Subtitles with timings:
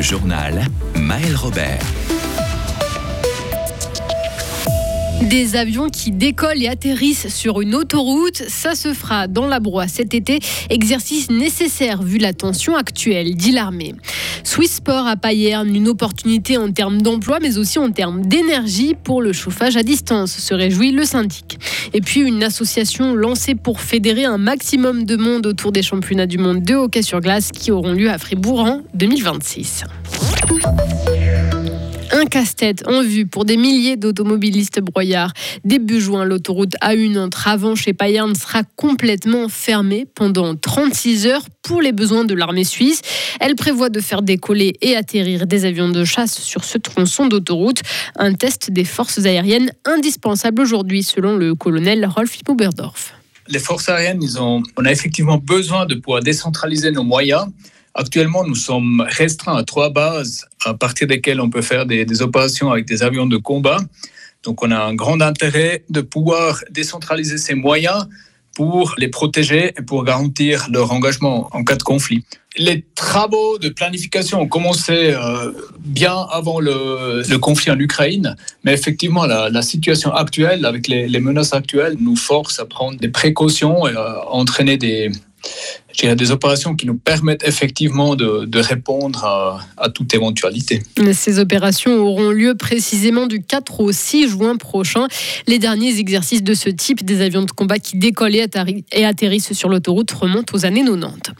[0.00, 0.62] Le journal
[0.96, 1.82] Maël Robert.
[5.22, 9.86] Des avions qui décollent et atterrissent sur une autoroute, ça se fera dans la broie
[9.86, 10.40] cet été.
[10.70, 13.94] Exercice nécessaire vu la tension actuelle, dit l'armée.
[14.44, 19.32] Swissport à Payerne, une opportunité en termes d'emploi, mais aussi en termes d'énergie pour le
[19.32, 21.58] chauffage à distance, se réjouit le syndic.
[21.92, 26.38] Et puis une association lancée pour fédérer un maximum de monde autour des championnats du
[26.38, 29.84] monde de hockey sur glace qui auront lieu à Fribourg en 2026
[32.20, 35.32] un casse-tête en vue pour des milliers d'automobilistes broyards.
[35.64, 41.80] Début juin, l'autoroute A1 entre Avanches et Payerne sera complètement fermée pendant 36 heures pour
[41.80, 43.00] les besoins de l'armée suisse.
[43.40, 47.80] Elle prévoit de faire décoller et atterrir des avions de chasse sur ce tronçon d'autoroute.
[48.16, 53.14] Un test des forces aériennes indispensable aujourd'hui, selon le colonel Rolf Muberdorf.
[53.48, 57.46] Les forces aériennes, ils ont, on a effectivement besoin de pouvoir décentraliser nos moyens
[57.94, 62.70] Actuellement, nous sommes restreints à trois bases à partir desquelles on peut faire des, opérations
[62.70, 63.78] avec des avions de combat.
[64.44, 68.06] Donc on a un grand intérêt de pouvoir décentraliser ces moyens
[68.54, 72.24] pour les protéger et pour garantir leur engagement en cas de conflit.
[72.56, 79.24] Les travaux de planification ont commencé euh, bien avant le, conflit en Ukraine, mais effectivement,
[79.24, 84.28] la, situation actuelle, avec les, menaces actuelles, nous force à prendre des précautions et à
[84.30, 85.12] entraîner des,
[86.08, 89.24] a des opérations qui nous permettent effectivement de, répondre
[89.76, 90.82] à, toute éventualité.
[91.12, 95.06] Ces opérations auront lieu précisément du 4 au 6 juin prochain.
[95.46, 99.68] Les derniers exercices de ce type, des avions de combat qui décollent et atterrissent sur
[99.68, 101.32] l'autoroute, remontent aux années 90.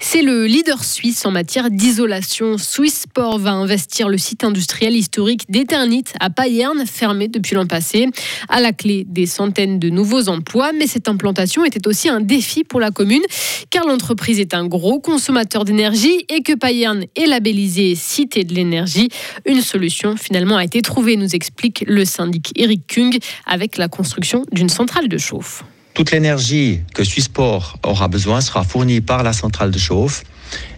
[0.00, 2.56] C'est le leader suisse en matière d'isolation.
[2.56, 8.06] Swissport va investir le site industriel historique d'Eternit à Payerne, fermé depuis l'an passé.
[8.48, 12.64] À la clé, des centaines de nouveaux emplois, mais cette implantation était aussi un défi
[12.64, 13.22] pour la commune,
[13.70, 19.08] car l'entreprise est un gros consommateur d'énergie et que Payerne est labellisé Cité de l'énergie.
[19.46, 24.44] Une solution finalement a été trouvée, nous explique le syndic Eric Kung, avec la construction
[24.52, 25.64] d'une centrale de chauffe.
[25.94, 30.22] Toute l'énergie que Swissport aura besoin sera fournie par la centrale de chauffe.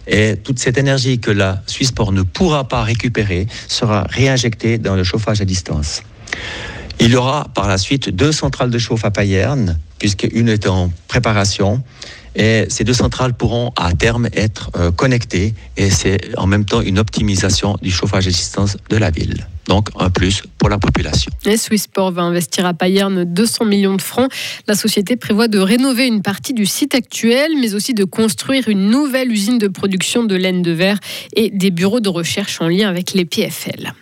[0.07, 5.03] Et toute cette énergie que la Swissport ne pourra pas récupérer sera réinjectée dans le
[5.03, 6.01] chauffage à distance.
[6.99, 10.91] Il y aura par la suite deux centrales de chauffe à Payerne, puisqu'une est en
[11.07, 11.83] préparation
[12.35, 16.81] et ces deux centrales pourront à terme être euh, connectées et c'est en même temps
[16.81, 18.31] une optimisation du chauffage à
[18.89, 19.47] de la ville.
[19.67, 21.31] Donc un plus pour la population.
[21.45, 24.31] Et Swissport va investir à Payerne 200 millions de francs.
[24.67, 28.89] La société prévoit de rénover une partie du site actuel, mais aussi de construire une
[28.89, 30.99] nouvelle usine de production de laine de verre
[31.35, 33.93] et des bureaux de recherche en lien avec les PFL.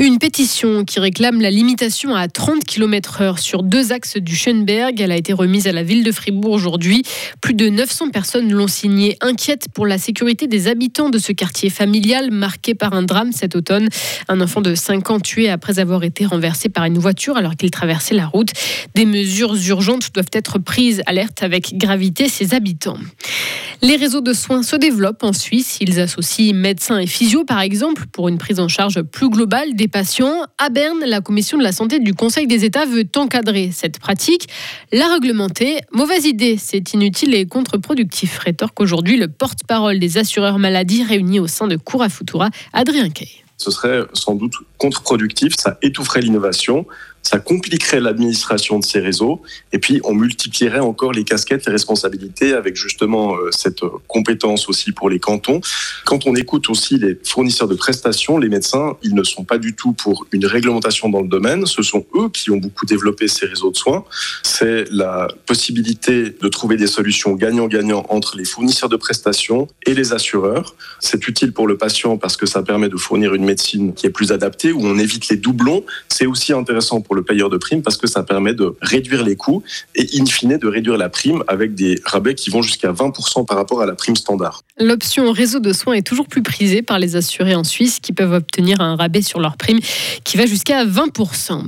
[0.00, 5.00] Une pétition qui réclame la limitation à 30 km/h sur deux axes du Schönberg.
[5.00, 7.02] Elle a été remise à la ville de Fribourg aujourd'hui.
[7.40, 11.68] Plus de 900 personnes l'ont signée, inquiètes pour la sécurité des habitants de ce quartier
[11.68, 13.88] familial marqué par un drame cet automne.
[14.28, 17.72] Un enfant de 5 ans tué après avoir été renversé par une voiture alors qu'il
[17.72, 18.50] traversait la route.
[18.94, 22.98] Des mesures urgentes doivent être prises, alerte avec gravité ses habitants.
[23.80, 25.78] Les réseaux de soins se développent en Suisse.
[25.80, 29.87] Ils associent médecins et physio, par exemple, pour une prise en charge plus globale des
[29.88, 30.44] patients.
[30.58, 34.48] À Berne, la commission de la santé du Conseil des États veut encadrer cette pratique.
[34.92, 41.02] La réglementer, mauvaise idée, c'est inutile et contre-productif, rétorque aujourd'hui le porte-parole des assureurs maladies
[41.02, 43.28] réunis au sein de Coura Futura, Adrien Kay.
[43.56, 46.86] Ce serait sans doute contre-productif, ça étoufferait l'innovation,
[47.22, 49.42] ça compliquerait l'administration de ces réseaux
[49.72, 54.92] et puis on multiplierait encore les casquettes, les responsabilités avec justement euh, cette compétence aussi
[54.92, 55.60] pour les cantons.
[56.04, 59.74] Quand on écoute aussi les fournisseurs de prestations, les médecins, ils ne sont pas du
[59.74, 63.46] tout pour une réglementation dans le domaine, ce sont eux qui ont beaucoup développé ces
[63.46, 64.04] réseaux de soins.
[64.42, 70.12] C'est la possibilité de trouver des solutions gagnant-gagnant entre les fournisseurs de prestations et les
[70.12, 70.74] assureurs.
[71.00, 74.10] C'est utile pour le patient parce que ça permet de fournir une médecine qui est
[74.10, 75.84] plus adaptée, où on évite les doublons.
[76.08, 79.34] C'est aussi intéressant pour le payeur de prime parce que ça permet de réduire les
[79.34, 79.62] coûts
[79.94, 83.56] et in fine de réduire la prime avec des rabais qui vont jusqu'à 20% par
[83.56, 84.62] rapport à la prime standard.
[84.78, 88.34] L'option réseau de soins est toujours plus prisée par les assurés en Suisse qui peuvent
[88.34, 89.78] obtenir un rabais sur leur prime
[90.22, 91.62] qui va jusqu'à 20%.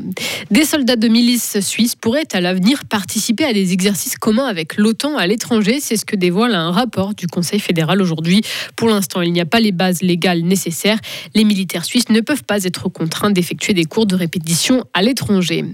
[0.50, 5.16] Des soldats de milice suisses pourraient à l'avenir participer à des exercices communs avec l'OTAN
[5.16, 5.78] à l'étranger.
[5.80, 8.42] C'est ce que dévoile un rapport du Conseil fédéral aujourd'hui.
[8.76, 10.98] Pour l'instant, il n'y a pas les bases légales nécessaires.
[11.34, 15.29] Les militaires suisses ne peuvent pas être contraints d'effectuer des cours de répétition à l'étranger
[15.30, 15.64] l'étranger.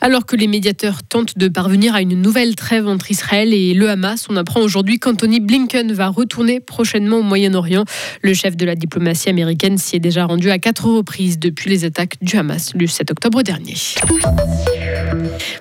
[0.00, 3.88] Alors que les médiateurs tentent de parvenir à une nouvelle trêve entre Israël et le
[3.88, 7.84] Hamas, on apprend aujourd'hui qu'Anthony Blinken va retourner prochainement au Moyen-Orient.
[8.22, 11.84] Le chef de la diplomatie américaine s'y est déjà rendu à quatre reprises depuis les
[11.84, 13.74] attaques du Hamas le 7 octobre dernier.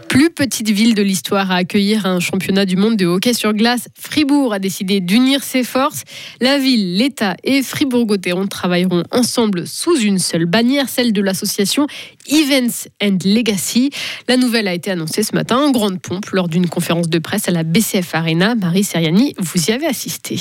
[0.07, 3.87] Plus petite ville de l'histoire à accueillir un championnat du monde de hockey sur glace,
[3.97, 6.03] Fribourg a décidé d'unir ses forces.
[6.39, 11.87] La ville, l'État et Fribourg-Gotteron travailleront ensemble sous une seule bannière, celle de l'association
[12.27, 13.89] Events and Legacy.
[14.27, 17.47] La nouvelle a été annoncée ce matin en grande pompe lors d'une conférence de presse
[17.47, 18.55] à la BCF Arena.
[18.55, 20.39] Marie Seriani, vous y avez assisté.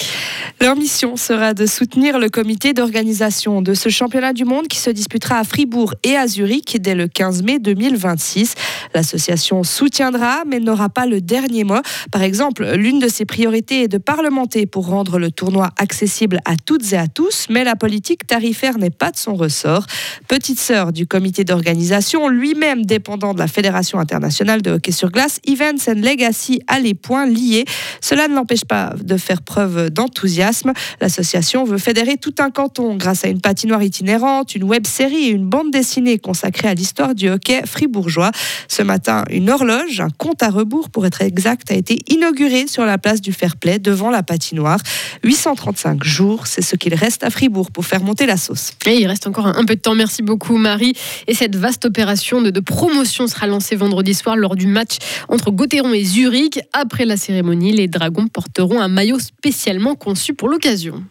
[0.61, 4.91] Leur mission sera de soutenir le comité d'organisation de ce championnat du monde qui se
[4.91, 8.55] disputera à Fribourg et à Zurich dès le 15 mai 2026.
[8.95, 11.81] L'association soutiendra mais n'aura pas le dernier mot.
[12.11, 16.57] Par exemple, l'une de ses priorités est de parlementer pour rendre le tournoi accessible à
[16.57, 19.87] toutes et à tous, mais la politique tarifaire n'est pas de son ressort.
[20.29, 25.41] Petite sœur du comité d'organisation, lui-même dépendant de la Fédération internationale de hockey sur glace,
[25.47, 27.65] Events and Legacy a les points liés.
[28.01, 30.73] Cela ne l'empêche pas de faire preuve d'enthousiasme.
[31.01, 35.31] L'association veut fédérer tout un canton grâce à une patinoire itinérante, une web série et
[35.31, 38.31] une bande dessinée consacrée à l'histoire du hockey fribourgeois.
[38.69, 42.85] Ce matin, une horloge, un compte à rebours pour être exact, a été inaugurée sur
[42.85, 44.81] la place du Fair Play devant la patinoire.
[45.25, 48.73] 835 jours, c'est ce qu'il reste à Fribourg pour faire monter la sauce.
[48.87, 49.95] Et il reste encore un peu de temps.
[49.95, 50.95] Merci beaucoup Marie.
[51.27, 55.51] Et cette vaste opération de, de promotion sera lancée vendredi soir lors du match entre
[55.51, 56.61] Gauthieron et Zurich.
[56.73, 61.03] Après la cérémonie, les Dragons porteront un maillot spécialement conçu pour l'occasion.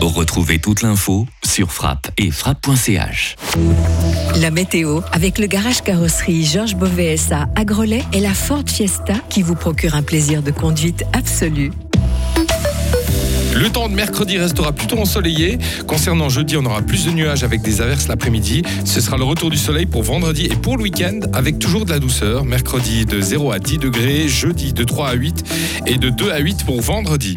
[0.00, 3.36] Retrouvez toute l'info sur frappe et frappe.ch.
[4.40, 9.14] La météo avec le garage carrosserie Georges Beauvais SA à Grelais et la Ford Fiesta
[9.28, 11.70] qui vous procure un plaisir de conduite absolu.
[13.54, 15.58] Le temps de mercredi restera plutôt ensoleillé.
[15.86, 18.62] Concernant jeudi, on aura plus de nuages avec des averses l'après-midi.
[18.84, 21.90] Ce sera le retour du soleil pour vendredi et pour le week-end avec toujours de
[21.90, 22.44] la douceur.
[22.44, 25.44] Mercredi de 0 à 10 degrés, jeudi de 3 à 8
[25.86, 27.30] et de 2 à 8 pour vendredi.